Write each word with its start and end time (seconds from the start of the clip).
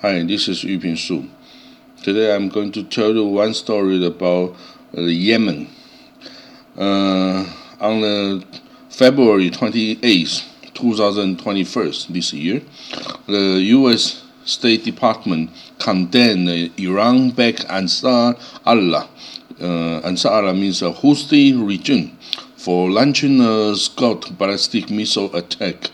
Hi, 0.00 0.22
this 0.22 0.46
is 0.46 0.62
Yu 0.62 0.78
Ping 0.78 0.94
Su. 0.94 1.28
Today 2.04 2.32
I'm 2.32 2.50
going 2.50 2.70
to 2.70 2.84
tell 2.84 3.12
you 3.12 3.24
one 3.24 3.52
story 3.52 4.06
about 4.06 4.54
uh, 4.96 5.00
Yemen. 5.00 5.66
Uh, 6.76 7.44
on 7.80 8.00
the 8.02 8.44
February 8.90 9.50
28th, 9.50 10.44
2021, 10.72 11.86
this 12.10 12.32
year, 12.32 12.62
the 13.26 13.58
U.S. 13.80 14.22
State 14.44 14.84
Department 14.84 15.50
condemned 15.80 16.46
the 16.46 16.70
Iran-backed 16.78 17.64
Ansar 17.68 18.36
Allah. 18.64 19.08
Uh, 19.60 19.98
Ansar 20.04 20.30
Allah 20.30 20.54
means 20.54 20.80
a 20.80 20.92
Houthi 20.92 21.60
region 21.66 22.16
for 22.58 22.90
launching 22.90 23.40
a 23.40 23.76
Scud 23.76 24.36
ballistic 24.36 24.90
missile 24.90 25.34
attack 25.36 25.90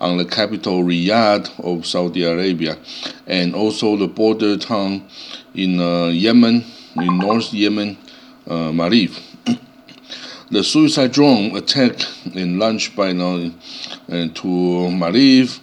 on 0.00 0.16
the 0.16 0.24
capital 0.24 0.82
Riyadh 0.82 1.48
of 1.64 1.86
Saudi 1.86 2.24
Arabia 2.24 2.76
and 3.28 3.54
also 3.54 3.96
the 3.96 4.08
border 4.08 4.56
town 4.56 5.08
in 5.54 5.80
uh, 5.80 6.06
Yemen, 6.06 6.64
in 6.96 7.18
North 7.18 7.54
Yemen, 7.54 7.96
uh, 8.48 8.72
Marib. 8.72 9.16
the 10.50 10.64
suicide 10.64 11.12
drone 11.12 11.56
attack 11.56 12.00
and 12.34 12.58
launched 12.58 12.96
by 12.96 13.12
now 13.12 13.36
uh, 14.08 14.26
to 14.34 14.88
Marib 14.90 15.56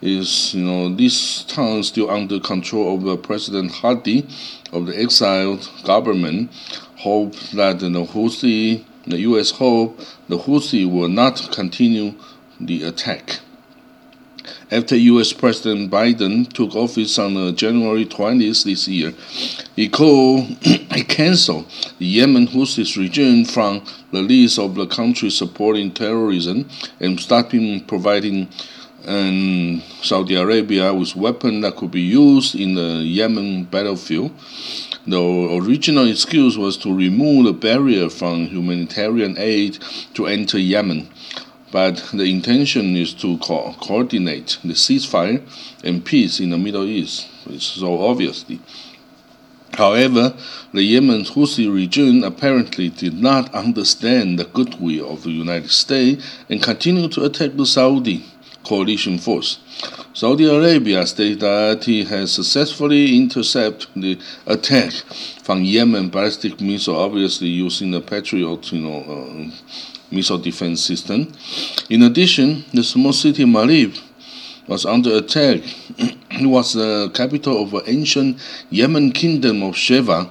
is 0.00 0.54
you 0.54 0.64
know 0.64 0.88
this 0.94 1.44
town 1.44 1.80
is 1.80 1.88
still 1.88 2.08
under 2.08 2.40
control 2.40 2.94
of 2.94 3.02
the 3.02 3.18
President 3.18 3.70
Hadi 3.70 4.26
of 4.72 4.86
the 4.86 4.98
exiled 4.98 5.68
government. 5.84 6.50
Hope 6.96 7.34
that 7.52 7.80
the 7.80 7.88
Houthi 7.88 8.86
the 9.06 9.18
U.S. 9.20 9.50
hope 9.50 9.98
the 10.28 10.38
Houthi 10.38 10.90
will 10.90 11.08
not 11.08 11.50
continue 11.52 12.14
the 12.60 12.84
attack. 12.84 13.40
After 14.70 14.96
U.S. 14.96 15.32
President 15.32 15.90
Biden 15.90 16.50
took 16.52 16.74
office 16.74 17.18
on 17.18 17.36
uh, 17.36 17.52
January 17.52 18.06
20th 18.06 18.64
this 18.64 18.86
year, 18.88 19.12
he 19.76 19.88
called 19.88 20.44
he 20.60 21.04
canceled 21.04 21.66
the 21.98 22.06
Yemen 22.06 22.46
Houthi 22.48 22.96
regime 22.96 23.44
from 23.44 23.84
the 24.12 24.22
list 24.22 24.58
of 24.58 24.74
the 24.74 24.86
countries 24.86 25.36
supporting 25.36 25.92
terrorism 25.92 26.68
and 27.00 27.18
stopping 27.18 27.84
providing 27.84 28.48
um, 29.06 29.82
Saudi 30.02 30.36
Arabia 30.36 30.92
with 30.94 31.16
weapons 31.16 31.62
that 31.62 31.76
could 31.76 31.90
be 31.90 32.02
used 32.02 32.54
in 32.54 32.74
the 32.74 33.02
Yemen 33.02 33.64
battlefield. 33.64 34.32
The 35.10 35.58
original 35.60 36.08
excuse 36.08 36.56
was 36.56 36.76
to 36.78 36.94
remove 36.94 37.46
the 37.46 37.52
barrier 37.52 38.08
from 38.08 38.46
humanitarian 38.46 39.34
aid 39.38 39.76
to 40.14 40.28
enter 40.28 40.56
Yemen, 40.56 41.08
but 41.72 41.96
the 42.14 42.30
intention 42.30 42.94
is 42.96 43.12
to 43.14 43.36
co- 43.38 43.74
coordinate 43.80 44.58
the 44.62 44.74
ceasefire 44.74 45.42
and 45.82 46.04
peace 46.04 46.38
in 46.38 46.50
the 46.50 46.58
Middle 46.58 46.84
East. 46.84 47.26
So 47.58 48.00
obviously. 48.00 48.60
However, 49.74 50.36
the 50.72 50.84
Yemen 50.84 51.24
Houthi 51.24 51.66
region 51.68 52.22
apparently 52.22 52.88
did 52.88 53.14
not 53.14 53.52
understand 53.52 54.38
the 54.38 54.44
goodwill 54.44 55.10
of 55.12 55.24
the 55.24 55.32
United 55.32 55.72
States 55.72 56.24
and 56.48 56.62
continued 56.62 57.10
to 57.12 57.24
attack 57.24 57.56
the 57.56 57.66
Saudi 57.66 58.24
coalition 58.64 59.18
force. 59.18 59.58
Saudi 60.20 60.44
Arabia 60.44 61.06
stated 61.06 61.40
that 61.40 61.88
it 61.88 62.08
has 62.08 62.30
successfully 62.30 63.16
intercepted 63.16 63.88
the 63.96 64.18
attack 64.44 64.92
from 65.42 65.64
Yemen 65.64 66.10
ballistic 66.10 66.60
missile, 66.60 66.94
obviously 66.94 67.48
using 67.48 67.90
the 67.90 68.02
Patriot, 68.02 68.70
you 68.70 68.82
know, 68.82 69.00
uh, 69.00 69.50
missile 70.10 70.36
defense 70.36 70.84
system. 70.84 71.32
In 71.88 72.02
addition, 72.02 72.66
the 72.74 72.84
small 72.84 73.14
city 73.14 73.46
Marib 73.46 73.98
was 74.66 74.84
under 74.84 75.16
attack. 75.16 75.62
it 75.98 76.46
was 76.46 76.74
the 76.74 77.10
capital 77.14 77.62
of 77.62 77.88
ancient 77.88 78.38
Yemen 78.68 79.12
kingdom 79.12 79.62
of 79.62 79.74
Sheba. 79.74 80.30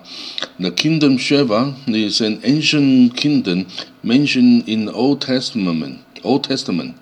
The 0.60 0.70
kingdom 0.70 1.18
Sheba 1.18 1.74
is 1.88 2.22
an 2.22 2.42
ancient 2.44 3.18
kingdom 3.18 3.66
mentioned 4.04 4.70
in 4.70 4.86
the 4.86 4.94
Old 4.94 5.22
Testament. 5.22 6.06
Old 6.24 6.44
Testament 6.44 6.96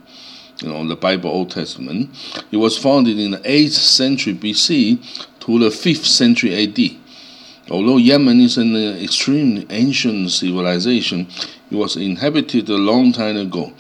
you 0.62 0.70
know, 0.70 0.88
the 0.88 0.96
Bible 0.96 1.30
Old 1.30 1.52
Testament. 1.52 2.10
It 2.52 2.58
was 2.58 2.78
founded 2.78 3.20
in 3.20 3.32
the 3.32 3.38
8th 3.40 3.72
century 3.72 4.34
BC 4.34 5.40
to 5.42 5.60
the 5.60 5.70
5th 5.70 6.06
century 6.06 6.64
AD. 6.64 6.98
Although 7.70 7.98
Yemen 7.98 8.40
is 8.40 8.58
an 8.58 8.76
extremely 8.76 9.66
ancient 9.70 10.32
civilization, 10.32 11.28
it 11.70 11.76
was 11.76 11.98
inhabited 11.98 12.70
a 12.70 12.78
long 12.78 13.12
time 13.12 13.36
ago, 13.36 13.74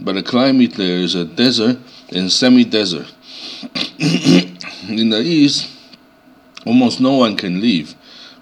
but 0.00 0.14
the 0.14 0.22
climate 0.22 0.74
there 0.74 0.98
is 0.98 1.14
a 1.14 1.24
desert 1.24 1.78
and 2.10 2.30
semi-desert. 2.30 3.06
in 3.98 5.10
the 5.10 5.20
east, 5.20 5.70
almost 6.66 7.00
no 7.00 7.14
one 7.14 7.36
can 7.36 7.60
live 7.60 7.94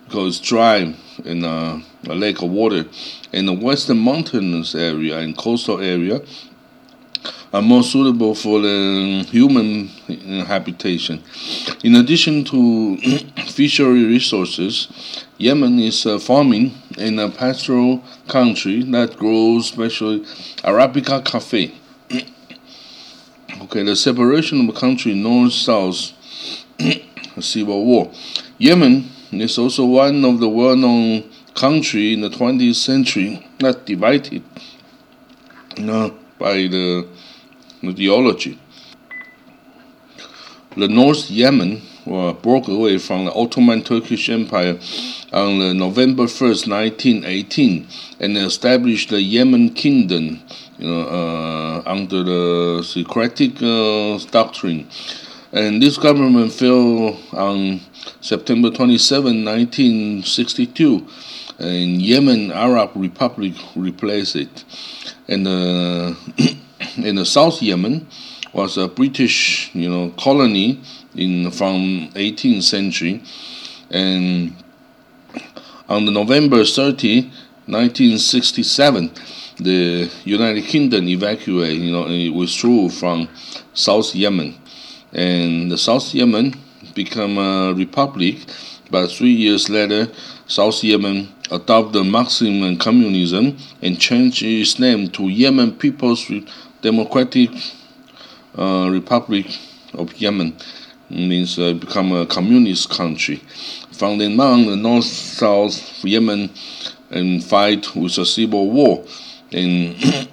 because 0.05 0.39
it's 0.39 0.49
dry 0.49 0.95
and 1.25 1.45
uh, 1.45 1.79
a 2.09 2.15
lake 2.15 2.43
of 2.43 2.51
water. 2.51 2.87
In 3.33 3.47
the 3.47 3.53
western 3.53 3.99
mountainous 3.99 4.75
area 4.75 5.19
and 5.19 5.37
coastal 5.37 5.81
area, 5.81 6.23
are 7.57 7.63
more 7.63 7.83
suitable 7.83 8.35
for 8.35 8.61
the 8.61 9.27
human 9.31 9.89
habitation. 10.45 11.23
In 11.83 11.95
addition 11.95 12.45
to 12.45 12.99
fishery 13.49 14.05
resources, 14.05 15.25
Yemen 15.39 15.79
is 15.79 16.05
a 16.05 16.19
farming 16.19 16.73
and 16.99 17.19
a 17.19 17.31
pastoral 17.31 18.05
country 18.29 18.83
that 18.83 19.17
grows 19.17 19.71
especially 19.71 20.21
Arabica 20.65 21.25
coffee. 21.25 21.75
okay, 23.63 23.83
the 23.83 23.97
separation 23.97 24.61
of 24.61 24.75
the 24.75 24.79
country 24.79 25.15
north-south, 25.15 26.13
civil 27.41 27.87
war. 27.87 28.13
Yemen 28.59 29.09
is 29.33 29.57
also 29.57 29.87
one 29.87 30.23
of 30.27 30.41
the 30.41 30.49
well-known 30.49 31.25
country 31.55 32.13
in 32.13 32.21
the 32.21 32.29
20th 32.29 32.75
century 32.75 33.47
that 33.61 33.87
divided 33.87 34.43
uh, 35.79 36.11
by 36.39 36.67
the 36.67 37.09
theology. 37.93 38.59
The 40.77 40.89
North 40.89 41.31
Yemen 41.31 41.81
uh, 42.07 42.33
broke 42.35 42.69
away 42.69 42.99
from 42.99 43.25
the 43.25 43.33
Ottoman 43.33 43.83
Turkish 43.83 44.29
Empire 44.29 44.79
on 45.33 45.79
November 45.79 46.25
1st, 46.25 46.69
1918, 46.69 47.87
and 48.21 48.37
established 48.37 49.11
the 49.11 49.21
Yemen 49.21 49.71
Kingdom 49.71 50.43
you 50.79 50.87
know, 50.87 51.09
uh, 51.09 51.83
under 51.87 52.23
the 52.23 52.83
Socratic 52.83 53.63
uh, 53.63 54.19
doctrine. 54.31 54.87
And 55.53 55.83
this 55.83 55.97
government 55.97 56.53
fell 56.53 57.19
on 57.33 57.81
September 58.21 58.71
27, 58.71 59.45
1962, 59.45 61.07
and 61.59 62.03
Yemen 62.03 62.53
Arab 62.53 62.91
Republic 62.95 63.55
replaced 63.75 64.37
it. 64.37 64.65
And 65.29 65.49
uh, 65.49 66.15
in 66.97 67.17
the 67.17 67.27
South 67.27 67.63
Yemen 67.63 68.07
was 68.53 68.77
a 68.79 68.89
British, 68.89 69.71
you 69.75 69.89
know, 69.89 70.11
colony 70.11 70.81
in 71.15 71.51
from 71.51 72.11
18th 72.15 72.63
century, 72.63 73.23
and 73.91 74.55
on 75.89 76.05
the 76.05 76.11
November 76.11 76.65
30, 76.65 77.23
1967, 77.67 79.11
the 79.59 80.11
United 80.25 80.65
Kingdom 80.65 81.09
evacuated, 81.09 81.81
you 81.81 81.93
know, 81.93 82.39
withdrew 82.39 82.89
from 82.89 83.29
South 83.73 84.15
Yemen, 84.15 84.57
and 85.13 85.71
the 85.71 85.79
South 85.79 86.15
Yemen 86.15 86.55
became 86.95 87.39
a 87.39 87.73
republic. 87.75 88.37
But 88.91 89.09
three 89.09 89.33
years 89.33 89.69
later, 89.69 90.09
South 90.47 90.83
Yemen 90.85 91.29
adopted 91.51 92.07
Marxism 92.07 92.63
and 92.63 92.79
communism 92.79 93.57
and 93.83 94.01
changed 94.01 94.43
its 94.43 94.79
name 94.79 95.09
to 95.11 95.29
Yemen 95.29 95.73
People's 95.73 96.31
Democratic 96.87 97.51
uh, 98.57 98.89
Republic 98.93 99.47
of 99.95 100.15
Yemen 100.15 100.57
means 101.11 101.59
uh, 101.59 101.73
become 101.73 102.13
a 102.13 102.25
communist 102.27 102.91
country. 102.91 103.43
From 103.91 104.19
then 104.19 104.39
on, 104.39 104.67
the 104.67 104.77
North 104.77 105.05
South 105.05 106.05
Yemen 106.05 106.49
and 107.11 107.43
fight 107.43 107.93
with 107.97 108.17
a 108.19 108.25
civil 108.25 108.71
war, 108.71 109.05
and 109.51 109.97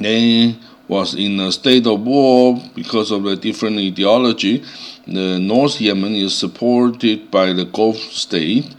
then 0.00 0.60
was 0.86 1.16
in 1.16 1.40
a 1.40 1.50
state 1.50 1.88
of 1.88 2.02
war 2.02 2.62
because 2.76 3.10
of 3.10 3.24
the 3.24 3.34
different 3.34 3.78
ideology. 3.78 4.62
The 5.08 5.40
North 5.40 5.80
Yemen 5.80 6.14
is 6.14 6.38
supported 6.38 7.32
by 7.32 7.52
the 7.52 7.64
Gulf 7.64 7.96
state, 7.96 8.72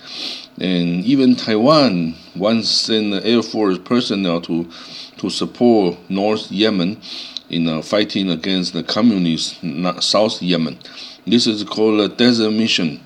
and 0.57 1.03
even 1.03 1.35
Taiwan 1.35 2.15
once 2.37 2.69
sent 2.69 3.11
the 3.11 3.25
Air 3.25 3.41
Force 3.41 3.79
personnel 3.79 4.39
to 4.41 4.69
to 5.17 5.29
support 5.29 5.97
North 6.09 6.51
Yemen 6.51 7.01
in 7.49 7.67
uh, 7.67 7.81
fighting 7.81 8.29
against 8.29 8.73
the 8.73 8.83
communist 8.83 9.57
South 10.01 10.41
Yemen. 10.41 10.77
This 11.25 11.47
is 11.47 11.63
called 11.63 11.99
a 11.99 12.09
desert 12.09 12.51
mission. 12.51 13.01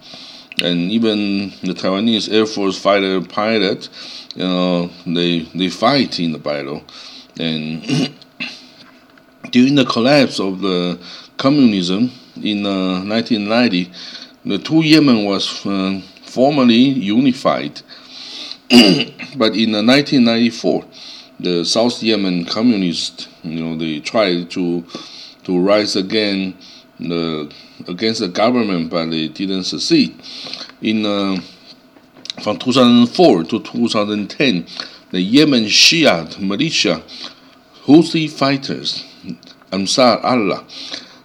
And 0.61 0.91
even 0.91 1.49
the 1.61 1.73
Taiwanese 1.73 2.31
Air 2.31 2.45
Force 2.45 2.77
fighter 2.77 3.21
pilot, 3.21 3.89
you 4.35 4.43
know, 4.43 4.89
they, 5.07 5.39
they 5.55 5.69
fight 5.69 6.19
in 6.19 6.33
the 6.33 6.39
battle. 6.39 6.83
And 7.39 7.83
during 9.51 9.75
the 9.75 9.85
collapse 9.85 10.39
of 10.39 10.61
the 10.61 10.99
communism 11.37 12.11
in 12.35 12.63
1990, 12.63 13.85
uh, 13.85 13.93
the 14.45 14.57
two 14.57 14.81
Yemen 14.83 15.25
was 15.25 15.65
uh, 15.65 16.01
formally 16.23 16.75
unified. 16.75 17.81
but 18.69 19.55
in 19.55 19.71
1994, 19.71 20.85
the 21.41 21.65
South 21.65 22.01
Yemen 22.03 22.45
communists, 22.45 23.27
you 23.43 23.63
know, 23.63 23.75
they 23.77 23.99
tried 23.99 24.51
to 24.51 24.85
to 25.43 25.59
rise 25.59 25.95
again 25.95 26.55
the, 26.99 27.51
against 27.87 28.19
the 28.19 28.27
government, 28.27 28.91
but 28.91 29.09
they 29.09 29.27
didn't 29.27 29.63
succeed. 29.63 30.19
In 30.81 31.05
uh, 31.05 31.37
from 32.43 32.57
2004 32.59 33.43
to 33.45 33.59
2010, 33.59 34.67
the 35.09 35.19
Yemen 35.19 35.63
Shia 35.65 36.39
militia, 36.39 37.03
Houthi 37.85 38.29
fighters, 38.29 39.03
Ansar 39.71 40.19
Allah, 40.23 40.63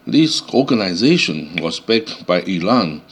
this 0.07 0.43
organization 0.55 1.57
was 1.61 1.79
backed 1.79 2.27
by 2.27 2.41
Iran 2.43 3.03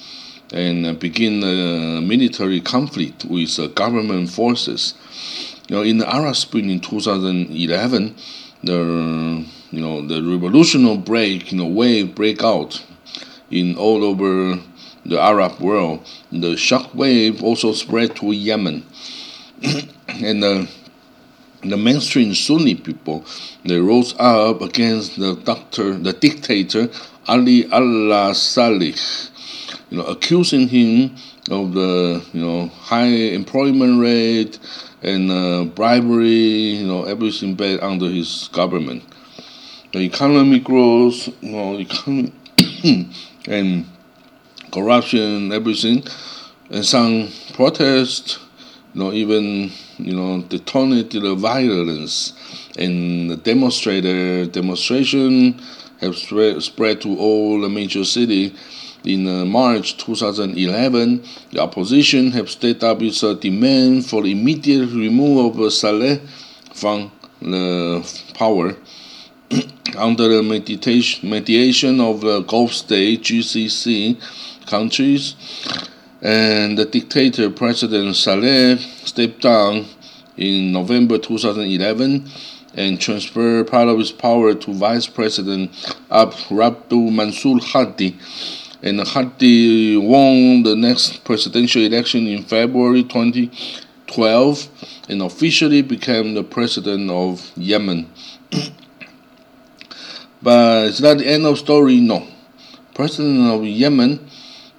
and 0.52 0.98
began 0.98 1.42
a 1.42 2.00
military 2.00 2.60
conflict 2.60 3.24
with 3.24 3.74
government 3.74 4.30
forces. 4.30 4.94
You 5.68 5.76
know, 5.76 5.82
in 5.82 5.98
the 5.98 6.12
Arab 6.12 6.36
Spring 6.36 6.68
in 6.68 6.80
2011, 6.80 8.14
the 8.62 9.44
you 9.70 9.80
know 9.80 10.06
the 10.06 10.22
revolutionary 10.22 10.98
break, 10.98 11.52
you 11.52 11.58
know, 11.58 11.66
wave 11.66 12.14
break 12.14 12.42
out 12.42 12.84
in 13.50 13.76
all 13.76 14.04
over 14.04 14.60
the 15.06 15.18
Arab 15.18 15.60
world. 15.60 16.06
The 16.30 16.56
shock 16.56 16.94
wave 16.94 17.42
also 17.42 17.72
spread 17.72 18.14
to 18.16 18.32
Yemen, 18.32 18.84
and 20.08 20.42
the 20.42 20.68
the 21.62 21.76
mainstream 21.78 22.34
Sunni 22.34 22.74
people 22.74 23.24
they 23.64 23.78
rose 23.78 24.14
up 24.18 24.60
against 24.60 25.18
the 25.18 25.34
doctor, 25.34 25.94
the 25.94 26.12
dictator 26.12 26.90
Ali 27.26 27.64
Abdullah 27.64 28.34
Saleh, 28.34 29.30
you 29.88 29.96
know, 29.96 30.04
accusing 30.04 30.68
him 30.68 31.16
of 31.50 31.72
the 31.72 32.22
you 32.32 32.40
know 32.40 32.68
high 32.68 33.06
employment 33.32 34.00
rate 34.00 34.58
and 35.04 35.30
uh, 35.30 35.64
bribery, 35.64 36.78
you 36.80 36.86
know, 36.86 37.04
everything 37.04 37.54
bad 37.54 37.80
under 37.80 38.08
his 38.08 38.48
government. 38.52 39.04
The 39.92 40.00
economy 40.00 40.58
grows, 40.58 41.28
you 41.40 41.52
know, 41.52 41.76
econ- 41.76 42.32
and 43.46 43.86
corruption, 44.72 45.52
everything, 45.52 46.04
and 46.70 46.84
some 46.84 47.28
protests, 47.52 48.38
you 48.94 49.00
know, 49.02 49.12
even 49.12 49.70
you 49.98 50.14
know, 50.16 50.42
detonated 50.42 51.22
the 51.22 51.34
violence, 51.34 52.32
and 52.78 53.30
the 53.30 53.36
demonstrator 53.36 54.46
demonstration 54.46 55.60
have 56.00 56.16
spread, 56.16 56.62
spread 56.62 57.00
to 57.02 57.16
all 57.18 57.60
the 57.60 57.68
major 57.68 58.04
city. 58.04 58.54
In 59.04 59.28
uh, 59.28 59.44
March 59.44 59.98
2011, 59.98 61.22
the 61.52 61.60
opposition 61.60 62.30
have 62.32 62.48
stated 62.48 62.82
up 62.84 63.02
its 63.02 63.22
uh, 63.22 63.34
demand 63.34 64.06
for 64.06 64.22
the 64.22 64.32
immediate 64.32 64.86
removal 64.86 65.66
of 65.66 65.72
Saleh 65.74 66.22
from 66.72 67.12
the 67.42 68.02
power 68.32 68.74
under 69.98 70.28
the 70.28 70.42
mediation 71.22 72.00
of 72.00 72.22
the 72.22 72.40
Gulf 72.44 72.72
State 72.72 73.20
GCC 73.20 74.18
countries 74.66 75.34
and 76.22 76.78
the 76.78 76.86
dictator 76.86 77.50
President 77.50 78.16
Saleh 78.16 78.80
stepped 78.80 79.42
down 79.42 79.84
in 80.38 80.72
November 80.72 81.18
2011 81.18 82.26
and 82.76 82.98
transferred 82.98 83.66
part 83.66 83.88
of 83.88 83.98
his 83.98 84.10
power 84.12 84.54
to 84.54 84.72
Vice 84.72 85.06
President 85.06 85.70
Abdul 86.10 87.10
Mansur 87.10 87.58
Hadi. 87.60 88.16
And 88.84 89.00
Hadi 89.00 89.96
won 89.96 90.62
the 90.62 90.76
next 90.76 91.24
presidential 91.24 91.80
election 91.80 92.26
in 92.26 92.42
February 92.42 93.02
2012 93.02 94.68
and 95.08 95.22
officially 95.22 95.80
became 95.80 96.34
the 96.34 96.44
president 96.44 97.10
of 97.10 97.50
Yemen. 97.56 98.12
but 100.42 100.88
it's 100.88 101.00
not 101.00 101.16
the 101.16 101.26
end 101.26 101.46
of 101.46 101.56
story, 101.56 101.98
no. 101.98 102.28
President 102.92 103.48
of 103.54 103.64
Yemen 103.64 104.28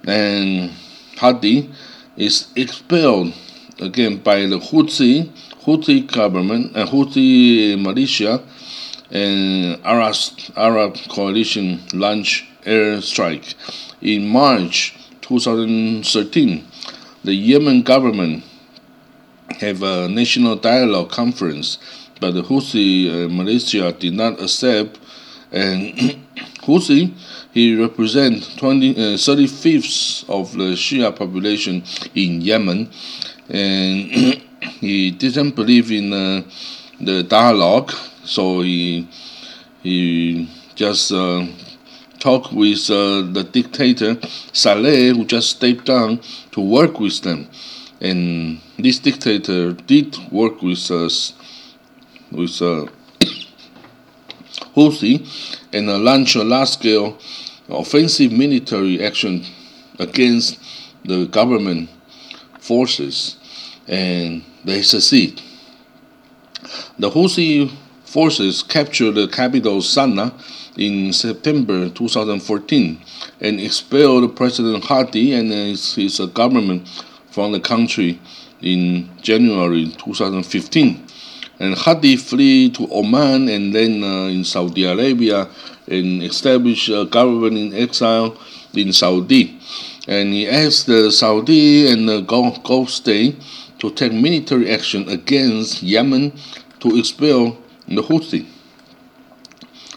and 0.06 0.70
Hadi 1.18 1.68
is 2.16 2.46
expelled 2.54 3.34
again 3.80 4.18
by 4.18 4.46
the 4.46 4.60
Houthi, 4.60 5.32
Houthi 5.64 6.06
government 6.06 6.76
and 6.76 6.88
Houthi 6.88 7.76
militia, 7.82 8.40
and 9.10 9.84
Arab, 9.84 10.14
Arab 10.56 10.96
coalition 11.08 11.82
launched 11.92 12.44
airstrike 12.66 13.54
in 14.00 14.28
March 14.28 14.94
2013. 15.22 16.66
The 17.24 17.34
Yemen 17.34 17.82
government 17.82 18.44
have 19.60 19.82
a 19.82 20.08
national 20.08 20.56
dialogue 20.56 21.10
conference, 21.10 21.78
but 22.20 22.32
the 22.32 22.42
Houthi 22.42 23.08
uh, 23.08 23.28
militia 23.28 23.92
did 23.92 24.14
not 24.14 24.40
accept, 24.40 24.98
and 25.50 25.94
Houthi 26.62 27.14
he 27.52 27.74
represents 27.74 28.54
20, 28.56 28.90
uh, 28.90 29.00
35th 29.16 30.28
of 30.28 30.52
the 30.52 30.74
Shia 30.74 31.16
population 31.16 31.82
in 32.14 32.42
Yemen, 32.42 32.90
and 33.48 34.10
he 34.80 35.10
didn't 35.10 35.56
believe 35.56 35.90
in 35.90 36.12
uh, 36.12 36.42
the 37.00 37.22
dialogue, 37.22 37.92
so 38.24 38.60
he 38.60 39.08
he 39.82 40.50
just 40.74 41.12
uh, 41.12 41.46
talked 42.26 42.52
with 42.52 42.90
uh, 42.90 43.22
the 43.36 43.44
dictator 43.52 44.18
Saleh, 44.52 45.14
who 45.14 45.24
just 45.24 45.48
stepped 45.48 45.84
down 45.84 46.20
to 46.50 46.60
work 46.60 46.98
with 46.98 47.22
them, 47.22 47.48
and 48.00 48.60
this 48.76 48.98
dictator 48.98 49.72
did 49.72 50.16
work 50.32 50.60
with 50.60 50.90
us 50.90 51.34
with 52.32 52.60
uh, 52.60 52.86
Houthi 54.74 55.14
and 55.72 55.88
uh, 55.88 55.98
launch 55.98 56.34
a 56.34 56.42
large-scale 56.42 57.16
offensive 57.68 58.32
military 58.32 59.00
action 59.04 59.44
against 60.00 60.58
the 61.04 61.26
government 61.26 61.88
forces, 62.58 63.36
and 63.86 64.42
they 64.64 64.82
succeed. 64.82 65.40
The 66.98 67.08
Houthi 67.08 67.70
forces 68.06 68.62
captured 68.62 69.12
the 69.12 69.28
capital 69.28 69.78
Sana'a 69.78 70.32
in 70.78 71.12
September 71.12 71.88
2014 71.90 73.00
and 73.40 73.60
expelled 73.60 74.34
President 74.36 74.84
Hadi 74.84 75.34
and 75.34 75.50
his, 75.50 75.94
his 75.94 76.20
government 76.32 76.88
from 77.30 77.52
the 77.52 77.60
country 77.60 78.20
in 78.62 79.10
January 79.20 79.92
2015. 79.98 81.06
And 81.58 81.74
Hadi 81.74 82.16
fled 82.16 82.74
to 82.76 82.88
Oman 82.92 83.48
and 83.48 83.74
then 83.74 84.02
uh, 84.02 84.26
in 84.26 84.44
Saudi 84.44 84.84
Arabia 84.84 85.48
and 85.88 86.22
established 86.22 86.88
a 86.88 87.06
government 87.06 87.56
in 87.56 87.74
exile 87.74 88.38
in 88.74 88.92
Saudi. 88.92 89.58
And 90.06 90.32
he 90.32 90.48
asked 90.48 90.86
the 90.86 91.10
Saudi 91.10 91.90
and 91.90 92.08
the 92.08 92.20
Gulf, 92.20 92.62
Gulf 92.62 92.90
state 92.90 93.36
to 93.78 93.90
take 93.90 94.12
military 94.12 94.70
action 94.70 95.08
against 95.08 95.82
Yemen 95.82 96.32
to 96.80 96.96
expel 96.98 97.58
the 97.88 98.02
Houthi. 98.02 98.46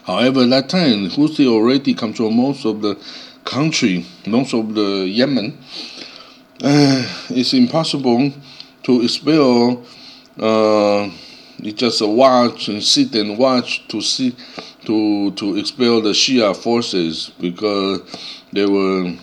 However, 0.04 0.42
at 0.42 0.50
that 0.50 0.68
time, 0.68 1.08
Houthi 1.10 1.46
already 1.46 1.94
control 1.94 2.30
most 2.30 2.64
of 2.64 2.82
the 2.82 2.98
country, 3.44 4.06
most 4.26 4.54
of 4.54 4.74
the 4.74 5.06
Yemen. 5.08 5.58
Uh, 6.62 7.06
it's 7.30 7.54
impossible 7.54 8.32
to 8.82 9.02
expel 9.02 9.84
uh, 10.38 11.10
you 11.58 11.72
just 11.72 12.00
watch 12.00 12.68
and 12.68 12.82
sit 12.82 13.14
and 13.14 13.36
watch 13.36 13.86
to 13.88 14.00
see 14.00 14.34
to 14.86 15.30
to 15.32 15.56
expel 15.56 16.00
the 16.00 16.10
Shia 16.10 16.56
forces 16.56 17.30
because 17.38 18.00
they 18.52 18.64
were 18.64 19.14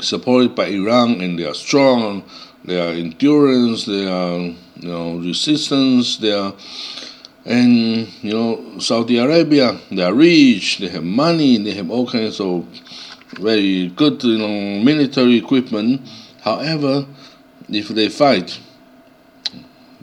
supported 0.00 0.54
by 0.54 0.66
Iran 0.66 1.20
and 1.20 1.38
they 1.38 1.44
are 1.44 1.54
strong, 1.54 2.24
they 2.64 2.78
are 2.78 2.92
endurance, 2.92 3.86
they 3.86 4.06
are 4.06 4.38
you 4.38 4.88
know 4.88 5.16
resistance, 5.16 6.18
they 6.18 6.32
are 6.32 6.54
and 7.44 8.08
you 8.22 8.32
know 8.32 8.78
Saudi 8.78 9.18
Arabia 9.18 9.78
they 9.90 10.02
are 10.02 10.14
rich, 10.14 10.78
they 10.78 10.88
have 10.88 11.04
money, 11.04 11.58
they 11.58 11.72
have 11.72 11.90
all 11.90 12.06
kinds 12.06 12.40
of 12.40 12.66
very 13.38 13.88
good 13.88 14.22
you 14.22 14.38
know 14.38 14.82
military 14.82 15.36
equipment. 15.36 16.00
However, 16.42 17.06
if 17.68 17.88
they 17.88 18.08
fight 18.08 18.58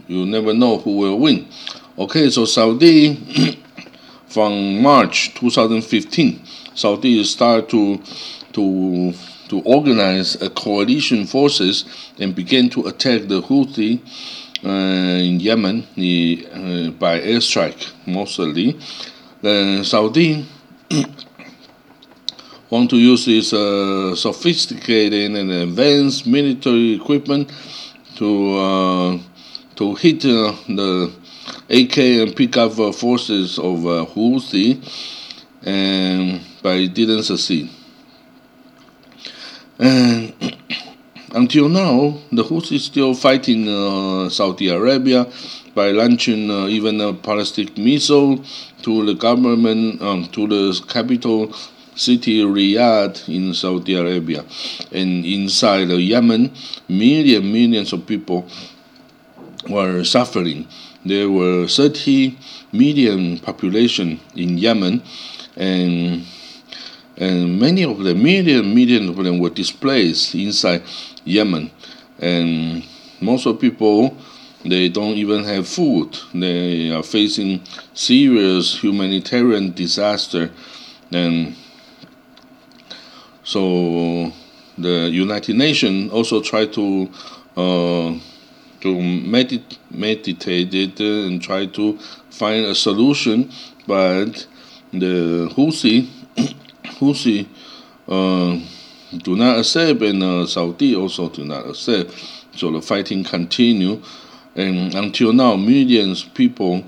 you 0.09 0.25
never 0.25 0.53
know 0.53 0.79
who 0.79 0.97
will 0.97 1.19
win. 1.19 1.47
Okay, 1.97 2.29
so 2.31 2.43
Saudi 2.45 3.15
from 4.27 4.81
March 4.81 5.35
2015, 5.35 6.41
Saudi 6.73 7.23
started 7.23 7.69
to 7.69 8.01
to 8.53 9.13
to 9.49 9.61
organize 9.61 10.39
a 10.41 10.49
coalition 10.49 11.25
forces 11.25 11.85
and 12.19 12.35
began 12.35 12.69
to 12.69 12.87
attack 12.87 13.27
the 13.27 13.41
Houthi 13.41 13.99
in 14.63 15.39
Yemen 15.39 15.83
uh, 15.83 16.91
by 16.91 17.19
airstrike 17.19 17.91
mostly. 18.05 18.77
The 19.41 19.83
Saudi 19.83 20.45
want 22.69 22.89
to 22.89 22.97
use 22.97 23.25
this 23.25 23.53
uh, 23.53 24.15
sophisticated 24.15 25.35
and 25.35 25.51
advanced 25.51 26.27
military 26.27 26.93
equipment 26.93 27.51
to 28.15 28.57
uh, 28.57 29.19
to 29.75 29.95
hit 29.95 30.25
uh, 30.25 30.53
the 30.67 31.11
AK 31.69 31.97
and 31.97 32.35
pickup 32.35 32.73
forces 32.95 33.57
of 33.57 33.85
uh, 33.85 34.05
Houthi, 34.05 34.77
and 35.63 36.41
but 36.61 36.77
it 36.77 36.93
didn't 36.93 37.23
succeed. 37.23 37.69
And 39.79 40.33
until 41.33 41.69
now, 41.69 42.17
the 42.31 42.43
Houthi 42.43 42.73
is 42.75 42.85
still 42.85 43.13
fighting 43.13 43.67
uh, 43.67 44.29
Saudi 44.29 44.69
Arabia 44.69 45.27
by 45.75 45.91
launching 45.91 46.49
uh, 46.49 46.67
even 46.67 46.99
a 47.01 47.13
ballistic 47.13 47.77
missile 47.77 48.43
to 48.81 49.05
the 49.05 49.13
government, 49.13 50.01
um, 50.01 50.25
to 50.29 50.47
the 50.47 50.83
capital 50.87 51.53
city 51.95 52.41
Riyadh 52.41 53.27
in 53.27 53.53
Saudi 53.53 53.95
Arabia. 53.95 54.45
And 54.91 55.25
inside 55.25 55.89
Yemen, 55.89 56.53
millions, 56.87 57.45
millions 57.45 57.93
of 57.93 58.05
people 58.07 58.47
were 59.69 60.03
suffering. 60.03 60.67
There 61.05 61.29
were 61.29 61.67
30 61.67 62.37
million 62.71 63.39
population 63.39 64.19
in 64.35 64.57
Yemen, 64.57 65.03
and 65.55 66.25
and 67.19 67.59
many 67.59 67.83
of 67.83 67.99
them, 67.99 68.23
million, 68.23 68.73
million 68.73 69.09
of 69.09 69.17
them 69.17 69.39
were 69.39 69.49
displaced 69.49 70.35
inside 70.35 70.83
Yemen, 71.25 71.69
and 72.17 72.83
most 73.19 73.45
of 73.45 73.59
people 73.59 74.15
they 74.63 74.89
don't 74.89 75.15
even 75.15 75.43
have 75.43 75.67
food. 75.67 76.17
They 76.33 76.91
are 76.91 77.03
facing 77.03 77.61
serious 77.93 78.81
humanitarian 78.81 79.73
disaster, 79.73 80.51
and 81.11 81.55
so 83.43 84.31
the 84.77 85.09
United 85.09 85.55
Nations 85.55 86.11
also 86.11 86.41
try 86.41 86.65
to 86.67 87.09
uh, 87.57 88.17
to 88.81 88.87
medit- 88.95 89.77
meditate 89.91 90.73
it 90.73 90.99
and 91.01 91.41
try 91.41 91.65
to 91.65 91.97
find 92.29 92.65
a 92.65 92.75
solution, 92.75 93.51
but 93.85 94.47
the 94.93 95.51
Houthi 95.55 96.07
Houthi 96.99 97.47
uh, 98.07 98.59
do 99.17 99.35
not 99.35 99.59
accept, 99.59 100.01
and 100.01 100.21
uh, 100.21 100.45
Saudi 100.45 100.95
also 100.95 101.29
do 101.29 101.45
not 101.45 101.67
accept. 101.67 102.11
So 102.55 102.71
the 102.71 102.81
fighting 102.81 103.23
continue, 103.23 104.01
and 104.55 104.93
until 104.95 105.33
now, 105.33 105.55
millions 105.55 106.25
of 106.25 106.33
people 106.33 106.83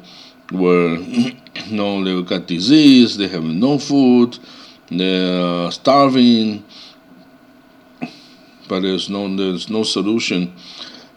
were, 0.52 0.96
you 0.98 1.34
know, 1.70 2.04
they 2.04 2.22
got 2.24 2.48
disease, 2.48 3.18
they 3.18 3.28
have 3.28 3.44
no 3.44 3.78
food, 3.78 4.38
they're 4.90 5.72
starving, 5.72 6.66
but 8.68 8.82
there's 8.82 9.10
no 9.10 9.34
there's 9.36 9.70
no 9.70 9.84
solution. 9.84 10.54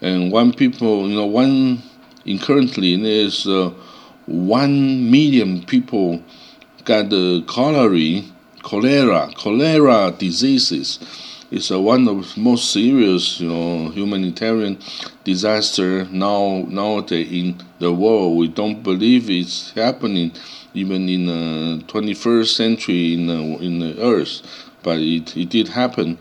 And 0.00 0.30
one 0.30 0.52
people, 0.52 1.08
you 1.08 1.16
know, 1.16 1.26
one 1.26 1.82
in 2.24 2.38
currently 2.38 2.96
there's 2.96 3.46
uh, 3.46 3.72
one 4.26 5.10
million 5.10 5.64
people 5.64 6.22
got 6.84 7.10
the 7.10 7.42
cholera, 7.46 8.22
cholera, 8.64 9.30
cholera 9.36 10.10
diseases. 10.18 10.98
is 11.50 11.70
uh, 11.70 11.80
one 11.80 12.08
of 12.08 12.34
the 12.34 12.40
most 12.40 12.72
serious, 12.72 13.40
you 13.40 13.48
know, 13.48 13.90
humanitarian 13.90 14.78
disaster 15.22 16.04
now 16.06 16.64
nowadays 16.68 17.30
in 17.30 17.56
the 17.78 17.92
world. 17.92 18.36
We 18.36 18.48
don't 18.48 18.82
believe 18.82 19.30
it's 19.30 19.70
happening 19.72 20.32
even 20.72 21.08
in 21.08 21.26
the 21.26 21.84
21st 21.86 22.56
century 22.56 23.14
in 23.14 23.26
the, 23.28 23.40
in 23.64 23.78
the 23.78 24.02
earth, 24.02 24.42
but 24.82 24.98
it, 24.98 25.36
it 25.36 25.50
did 25.50 25.68
happen. 25.68 26.18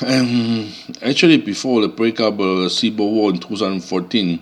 And 0.00 0.72
actually, 1.02 1.38
before 1.38 1.82
the 1.82 1.88
breakup 1.88 2.38
of 2.38 2.62
the 2.62 2.70
civil 2.70 3.12
war 3.12 3.30
in 3.30 3.40
2014, 3.40 4.40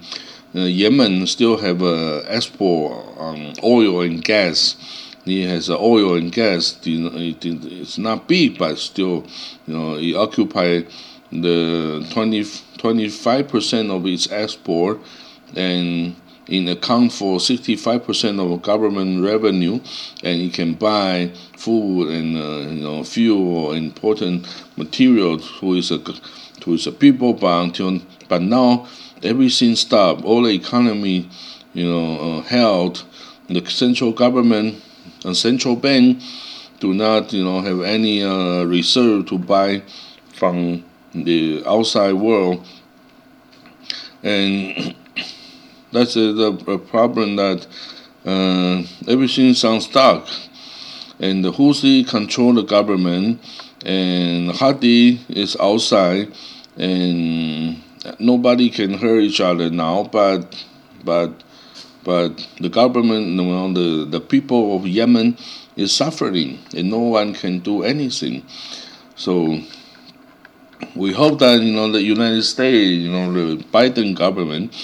uh, 0.54 0.60
Yemen 0.60 1.26
still 1.26 1.56
have 1.56 1.82
uh, 1.82 2.18
export 2.28 3.18
um, 3.18 3.54
oil 3.64 4.02
and 4.02 4.22
gas. 4.22 4.76
It 5.24 5.48
has 5.48 5.70
uh, 5.70 5.78
oil 5.78 6.16
and 6.16 6.32
gas. 6.32 6.78
It's 6.84 7.98
not 7.98 8.26
big, 8.26 8.58
but 8.58 8.78
still, 8.78 9.26
you 9.66 9.74
know, 9.74 9.96
it 9.96 10.14
occupies 10.14 10.84
the 11.30 12.06
20, 12.10 12.42
25% 12.42 13.90
of 13.90 14.06
its 14.06 14.30
export 14.30 15.00
and 15.54 16.16
in 16.48 16.68
account 16.68 17.12
for 17.12 17.38
65% 17.38 18.54
of 18.54 18.62
government 18.62 19.22
revenue, 19.24 19.80
and 20.24 20.42
it 20.42 20.52
can 20.52 20.74
buy 20.74 21.30
food 21.56 22.10
and 22.10 22.36
uh, 22.36 22.70
you 22.70 22.82
know 22.82 23.04
fuel 23.04 23.56
or 23.56 23.76
important 23.76 24.46
materials 24.76 25.50
to 25.60 25.74
its 25.74 25.88
to 25.88 26.74
its 26.74 26.88
people. 26.98 27.32
But 27.34 27.62
until 27.62 28.00
but 28.28 28.42
now 28.42 28.88
everything 29.22 29.76
stopped. 29.76 30.24
All 30.24 30.42
the 30.42 30.50
economy, 30.50 31.28
you 31.72 31.86
know, 31.86 32.38
uh, 32.38 32.42
held. 32.42 33.04
The 33.48 33.64
central 33.66 34.12
government 34.12 34.82
and 35.24 35.36
central 35.36 35.76
bank 35.76 36.22
do 36.80 36.92
not, 36.92 37.32
you 37.32 37.44
know, 37.44 37.60
have 37.60 37.80
any 37.82 38.22
uh, 38.24 38.64
reserve 38.64 39.26
to 39.26 39.38
buy 39.38 39.82
from 40.34 40.84
the 41.14 41.62
outside 41.66 42.14
world, 42.14 42.66
and 44.22 44.94
that's 45.92 46.16
a, 46.16 46.32
the 46.32 46.78
problem 46.90 47.36
that 47.36 47.66
uh, 48.24 48.82
everything 49.06 49.54
sounds 49.54 49.84
stuck. 49.84 50.26
And 51.20 51.44
the 51.44 51.52
control 52.08 52.54
the 52.54 52.62
government, 52.62 53.40
and 53.84 54.50
Hadi 54.50 55.20
is 55.28 55.56
outside, 55.60 56.32
and 56.76 57.80
nobody 58.18 58.70
can 58.70 58.94
hurt 58.94 59.20
each 59.20 59.40
other 59.40 59.70
now. 59.70 60.08
But 60.10 60.66
but 61.04 61.44
but 62.04 62.46
the 62.60 62.68
government, 62.68 63.28
know, 63.28 63.72
the 63.72 64.04
the 64.04 64.20
people 64.20 64.76
of 64.76 64.86
Yemen 64.86 65.36
is 65.76 65.94
suffering, 65.94 66.58
and 66.76 66.90
no 66.90 66.98
one 66.98 67.34
can 67.34 67.60
do 67.60 67.82
anything. 67.82 68.44
So 69.14 69.60
we 70.96 71.12
hope 71.12 71.38
that 71.38 71.60
you 71.60 71.72
know 71.72 71.90
the 71.90 72.02
United 72.02 72.42
States, 72.42 73.02
you 73.02 73.10
know, 73.10 73.32
the 73.32 73.62
Biden 73.64 74.14
government 74.14 74.74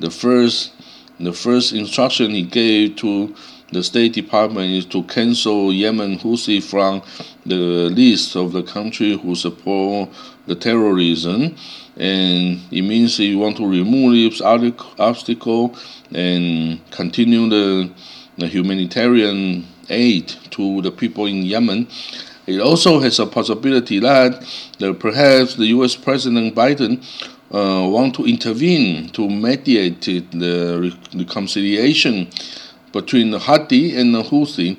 the 0.00 0.10
first 0.10 0.72
the 1.20 1.32
first 1.32 1.72
instruction 1.72 2.30
he 2.30 2.42
gave 2.42 2.96
to 2.96 3.34
the 3.74 3.82
State 3.82 4.12
Department 4.12 4.70
is 4.70 4.86
to 4.86 5.02
cancel 5.02 5.72
Yemen 5.72 6.18
Houthi 6.18 6.62
from 6.62 7.02
the 7.44 7.90
list 7.90 8.36
of 8.36 8.52
the 8.52 8.62
country 8.62 9.18
who 9.18 9.34
support 9.34 10.10
the 10.46 10.54
terrorism, 10.54 11.56
and 11.96 12.60
it 12.70 12.82
means 12.82 13.18
you 13.18 13.38
want 13.38 13.56
to 13.56 13.68
remove 13.68 14.12
this 14.14 14.40
obstacle 14.40 15.76
and 16.12 16.78
continue 16.92 17.48
the, 17.48 17.90
the 18.38 18.46
humanitarian 18.46 19.66
aid 19.90 20.28
to 20.50 20.80
the 20.82 20.92
people 20.92 21.26
in 21.26 21.42
Yemen. 21.42 21.88
It 22.46 22.60
also 22.60 23.00
has 23.00 23.18
a 23.18 23.26
possibility 23.26 23.98
that, 23.98 24.46
that 24.78 25.00
perhaps 25.00 25.56
the 25.56 25.66
U.S. 25.66 25.96
President 25.96 26.54
Biden 26.54 27.02
uh, 27.50 27.88
want 27.88 28.14
to 28.16 28.24
intervene 28.24 29.08
to 29.10 29.28
mediate 29.28 30.02
the 30.02 30.96
reconciliation 31.14 32.28
between 32.94 33.32
the 33.32 33.40
Hadi 33.40 33.94
and 33.98 34.14
the 34.14 34.22
Houthi, 34.22 34.78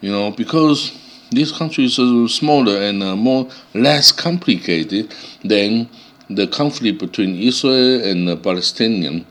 you 0.00 0.10
know, 0.10 0.30
because 0.30 0.92
these 1.30 1.52
countries 1.52 1.98
are 1.98 2.28
smaller 2.28 2.76
and 2.80 3.02
uh, 3.02 3.16
more 3.16 3.50
less 3.74 4.12
complicated 4.12 5.12
than 5.44 5.90
the 6.30 6.46
conflict 6.46 6.98
between 7.00 7.34
Israel 7.34 8.02
and 8.02 8.28
the 8.28 8.36
Palestinian. 8.36 9.26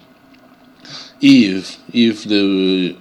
If 1.21 1.79
if 1.93 2.25
the 2.25 2.95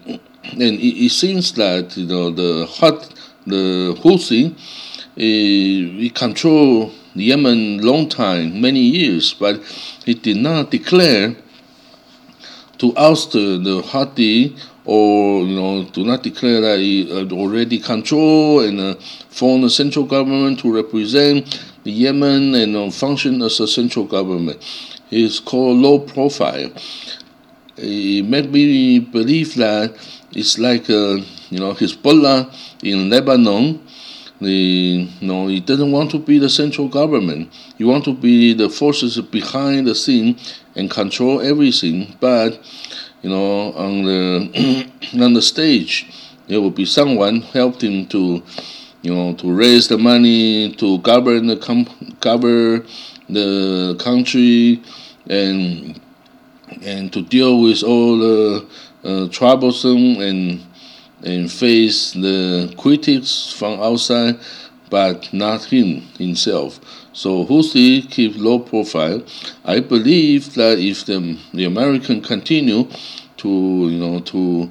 and 0.53 0.75
it, 0.89 1.07
it 1.07 1.11
seems 1.11 1.53
that 1.55 1.97
you 1.97 2.07
know 2.07 2.31
the 2.31 2.67
Hut 2.79 3.13
the 3.47 3.99
Houthi, 4.03 4.55
we 5.17 6.11
control 6.11 6.93
Yemen 7.15 7.79
long 7.79 8.09
time, 8.09 8.61
many 8.61 8.81
years, 8.81 9.35
but 9.35 9.63
he 10.05 10.15
did 10.15 10.37
not 10.37 10.71
declare 10.71 11.35
to 12.79 12.95
oust 12.97 13.33
the 13.33 13.83
Hadi 13.87 14.55
or 14.87 15.45
you 15.45 15.57
know 15.57 15.85
do 15.93 16.05
not 16.05 16.23
declare 16.23 16.61
that 16.61 16.79
he 16.79 17.11
already 17.33 17.79
control 17.79 18.61
and 18.61 18.81
uh, 18.81 18.95
form 19.29 19.65
a 19.65 19.71
central 19.71 20.05
government 20.05 20.61
to 20.61 20.73
represent 20.73 21.61
the 21.83 21.91
Yemen 21.91 22.55
and 22.55 22.77
uh, 22.77 22.91
function 22.91 23.43
as 23.43 23.61
a 23.61 23.67
central 23.67 24.05
government. 24.05 24.63
It's 25.11 25.41
called 25.41 25.79
low 25.79 25.99
profile. 25.99 26.73
It 27.77 28.25
made 28.25 28.51
me 28.51 29.01
believe 29.01 29.55
that 29.57 29.97
it's 30.33 30.59
like 30.59 30.89
uh, 30.89 31.19
you 31.51 31.59
know 31.59 31.75
Hezbollah 31.75 32.53
in 32.83 33.11
Lebanon 33.11 33.87
the 34.41 35.09
you 35.21 35.27
know 35.27 35.47
he 35.49 35.61
doesn't 35.61 35.91
want 35.91 36.11
to 36.11 36.19
be 36.19 36.39
the 36.39 36.49
central 36.49 36.89
government. 36.89 37.53
He 37.77 37.85
want 37.85 38.05
to 38.05 38.15
be 38.15 38.53
the 38.53 38.69
forces 38.69 39.21
behind 39.21 39.87
the 39.87 39.95
scene 39.95 40.39
and 40.75 40.91
control 40.91 41.41
everything. 41.41 42.17
But 42.21 42.61
you 43.23 43.31
know 43.31 43.73
on 43.73 44.05
the 44.05 44.91
on 45.21 45.33
the 45.33 45.43
stage, 45.43 46.07
there 46.49 46.61
will 46.61 46.71
be 46.71 46.85
someone 46.85 47.41
helped 47.43 47.83
him 47.83 48.07
to 48.09 48.43
you 49.07 49.15
know, 49.15 49.35
to 49.35 49.53
raise 49.53 49.87
the 49.87 49.97
money 49.97 50.73
to 50.73 50.99
govern 50.99 51.47
the 51.47 51.57
com- 51.57 52.17
cover 52.21 52.85
the 53.29 53.97
country 54.01 54.83
and 55.31 56.01
and 56.83 57.13
to 57.13 57.23
deal 57.23 57.61
with 57.63 57.85
all 57.85 58.19
the 58.19 58.67
uh, 59.05 59.29
troublesome 59.29 60.21
and 60.21 60.61
and 61.23 61.51
face 61.51 62.13
the 62.13 62.75
critics 62.77 63.53
from 63.53 63.81
outside, 63.81 64.41
but 64.91 65.33
not 65.33 65.65
him 65.65 66.03
himself. 66.19 66.81
So 67.13 67.45
Houthi 67.47 68.11
keep 68.11 68.37
low 68.37 68.59
profile. 68.59 69.23
I 69.65 69.81
believe 69.81 70.55
that 70.55 70.79
if 70.79 71.07
the 71.07 71.39
the 71.53 71.65
American 71.65 72.21
continue 72.23 72.89
to 73.39 73.49
you 73.49 73.99
know 73.99 74.21
to 74.21 74.71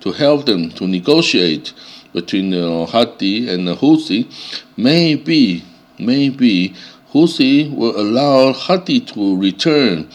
to 0.00 0.12
help 0.12 0.46
them 0.46 0.70
to 0.70 0.86
negotiate 0.86 1.72
between 2.12 2.50
the 2.50 2.86
you 2.86 2.86
Hadi 2.86 3.48
and 3.48 3.66
the 3.66 3.74
Houthi, 3.74 4.30
maybe 4.76 5.64
maybe 5.98 6.74
Houthi 7.12 7.74
will 7.74 7.98
allow 8.00 8.52
Hadi 8.52 9.00
to 9.00 9.36
return 9.36 10.08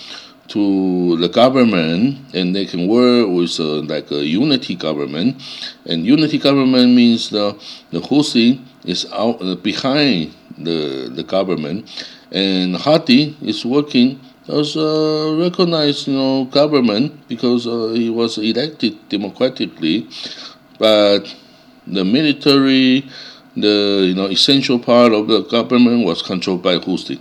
to 0.50 1.16
the 1.18 1.30
government 1.30 2.18
and 2.34 2.56
they 2.56 2.66
can 2.66 2.88
work 2.88 3.28
with 3.30 3.60
uh, 3.60 3.82
like 3.84 4.10
a 4.12 4.26
unity 4.26 4.76
government 4.76 5.40
and 5.86 6.06
unity 6.06 6.40
government 6.40 6.96
means 6.96 7.30
the 7.30 7.56
the 7.92 8.00
Houthi 8.00 8.60
is 8.90 9.06
out 9.14 9.42
uh, 9.42 9.56
behind 9.56 10.34
the 10.58 11.10
the 11.14 11.24
government. 11.24 11.86
And 12.32 12.76
Hadi 12.76 13.38
is 13.42 13.66
working 13.66 14.20
as 14.48 14.76
a 14.76 15.36
recognized 15.38 16.08
you 16.08 16.16
know 16.16 16.46
government 16.46 17.28
because 17.28 17.68
uh, 17.68 17.94
he 17.94 18.10
was 18.10 18.38
elected 18.38 18.98
democratically. 19.10 20.08
But 20.78 21.34
the 21.86 22.04
military 22.04 23.06
the 23.56 24.06
you 24.10 24.16
know 24.16 24.28
essential 24.28 24.80
part 24.80 25.14
of 25.14 25.28
the 25.28 25.42
government 25.44 26.06
was 26.06 26.22
controlled 26.22 26.64
by 26.64 26.78
Houthi. 26.78 27.20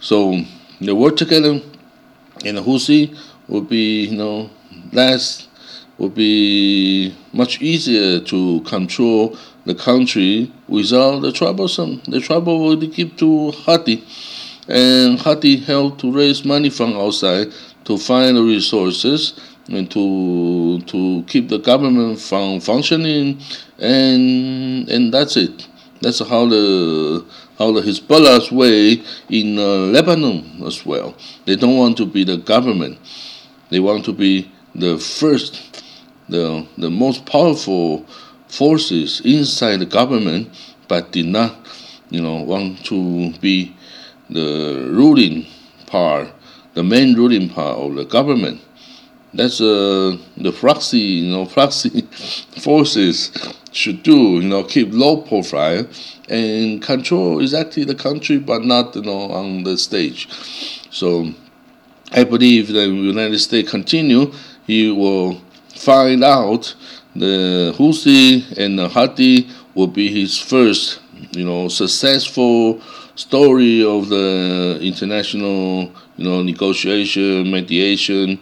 So 0.00 0.42
they 0.80 0.92
work 0.92 1.16
together 1.16 1.60
and 2.44 2.58
Houthi 2.58 3.16
would 3.48 3.68
be, 3.68 4.06
you 4.06 4.16
know, 4.16 4.50
less 4.92 5.48
would 5.98 6.14
be 6.14 7.14
much 7.32 7.60
easier 7.60 8.20
to 8.20 8.60
control 8.62 9.36
the 9.64 9.74
country 9.74 10.52
without 10.68 11.20
the 11.20 11.32
troublesome. 11.32 12.02
The 12.06 12.20
trouble 12.20 12.64
would 12.66 12.92
keep 12.92 13.16
to 13.18 13.50
Hadi, 13.52 14.04
and 14.68 15.18
Hadi 15.18 15.56
helped 15.56 16.00
to 16.00 16.12
raise 16.12 16.44
money 16.44 16.70
from 16.70 16.94
outside 16.94 17.52
to 17.84 17.96
find 17.98 18.36
the 18.36 18.42
resources 18.42 19.38
and 19.68 19.90
to 19.90 20.80
to 20.86 21.24
keep 21.26 21.48
the 21.48 21.58
government 21.58 22.20
from 22.20 22.60
functioning, 22.60 23.40
and 23.78 24.88
and 24.88 25.12
that's 25.12 25.36
it. 25.36 25.66
That's 26.00 26.18
how 26.18 26.46
the 26.46 27.24
how 27.58 27.72
the 27.72 27.80
Hezbollah's 27.80 28.52
way 28.52 29.02
in 29.28 29.58
uh, 29.58 29.90
Lebanon 29.90 30.62
as 30.64 30.84
well. 30.84 31.16
They 31.46 31.56
don't 31.56 31.76
want 31.76 31.96
to 31.96 32.06
be 32.06 32.22
the 32.22 32.36
government. 32.36 32.98
They 33.70 33.80
want 33.80 34.04
to 34.04 34.12
be 34.12 34.52
the 34.74 34.98
first, 34.98 35.75
the 36.28 36.66
the 36.76 36.90
most 36.90 37.26
powerful 37.26 38.04
forces 38.48 39.20
inside 39.24 39.78
the 39.78 39.86
government, 39.86 40.48
but 40.88 41.12
did 41.12 41.26
not, 41.26 41.56
you 42.10 42.20
know, 42.20 42.42
want 42.42 42.84
to 42.86 43.32
be 43.40 43.74
the 44.30 44.88
ruling 44.90 45.46
part, 45.86 46.28
the 46.74 46.82
main 46.82 47.14
ruling 47.14 47.48
part 47.48 47.78
of 47.78 47.94
the 47.94 48.04
government. 48.04 48.60
That's 49.34 49.60
uh, 49.60 50.16
the 50.36 50.52
proxy, 50.52 50.98
you 50.98 51.30
know, 51.32 51.46
proxy 51.58 52.02
forces 52.60 53.30
should 53.72 54.02
do, 54.02 54.40
you 54.40 54.48
know, 54.48 54.64
keep 54.64 54.88
low 54.92 55.18
profile 55.18 55.86
and 56.28 56.80
control 56.80 57.40
exactly 57.40 57.84
the 57.84 57.94
country, 57.94 58.38
but 58.38 58.64
not, 58.64 58.96
you 58.96 59.02
know, 59.02 59.30
on 59.30 59.64
the 59.64 59.76
stage. 59.76 60.28
So 60.90 61.34
I 62.12 62.24
believe 62.24 62.68
that 62.68 62.74
the 62.74 62.88
United 62.88 63.38
States 63.38 63.70
continue, 63.70 64.32
he 64.66 64.90
will 64.90 65.40
find 65.78 66.24
out 66.24 66.74
the 67.14 67.74
Houthi 67.76 68.56
and 68.58 68.78
the 68.78 68.88
Hadi 68.88 69.48
will 69.74 69.86
be 69.86 70.08
his 70.08 70.38
first, 70.38 71.00
you 71.32 71.44
know, 71.44 71.68
successful 71.68 72.80
story 73.14 73.82
of 73.84 74.08
the 74.08 74.78
international, 74.82 75.92
you 76.16 76.24
know, 76.24 76.42
negotiation, 76.42 77.50
mediation 77.50 78.38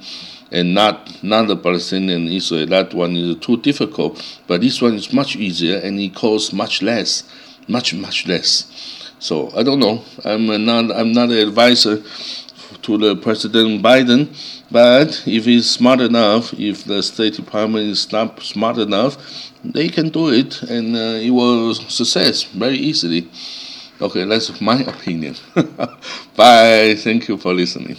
and 0.50 0.74
not 0.74 1.22
not 1.22 1.48
the 1.48 1.56
Palestinian 1.56 2.28
Israel. 2.28 2.66
That 2.66 2.94
one 2.94 3.16
is 3.16 3.36
too 3.38 3.56
difficult, 3.58 4.22
but 4.46 4.60
this 4.60 4.80
one 4.80 4.94
is 4.94 5.12
much 5.12 5.36
easier 5.36 5.78
and 5.78 5.98
it 6.00 6.14
costs 6.14 6.52
much 6.52 6.82
less, 6.82 7.24
much 7.68 7.94
much 7.94 8.26
less. 8.26 9.12
So 9.18 9.50
I 9.56 9.62
don't 9.62 9.80
know. 9.80 10.02
I'm 10.24 10.46
not 10.46 10.90
I'm 10.92 11.12
not 11.12 11.30
an 11.30 11.38
advisor 11.38 12.02
to 12.84 12.98
the 12.98 13.16
President 13.16 13.82
Biden, 13.82 14.28
but 14.70 15.22
if 15.26 15.44
he's 15.46 15.68
smart 15.68 16.00
enough, 16.00 16.52
if 16.54 16.84
the 16.84 17.02
State 17.02 17.34
Department 17.34 17.86
is 17.86 18.10
not 18.12 18.40
smart 18.42 18.78
enough, 18.78 19.16
they 19.64 19.88
can 19.88 20.10
do 20.10 20.28
it 20.28 20.62
and 20.62 20.94
uh, 20.94 21.18
it 21.26 21.30
will 21.30 21.74
success 21.74 22.44
very 22.44 22.76
easily. 22.76 23.28
Okay, 24.00 24.24
that's 24.24 24.60
my 24.60 24.80
opinion. 24.82 25.36
Bye. 26.36 26.94
Thank 26.98 27.28
you 27.28 27.38
for 27.38 27.54
listening. 27.54 27.96